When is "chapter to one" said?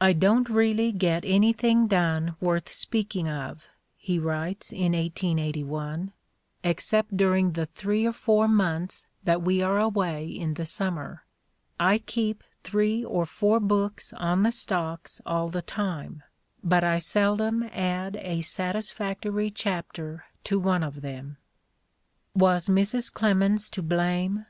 19.52-20.82